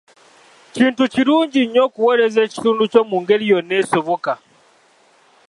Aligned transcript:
Kintu 0.75 1.03
kirungi 1.13 1.59
nnyo 1.65 1.81
okuweereza 1.87 2.39
ekitundu 2.47 2.83
kyo 2.91 3.01
mu 3.09 3.17
ngeri 3.21 3.45
yonna 3.51 3.73
esoboka. 3.81 4.33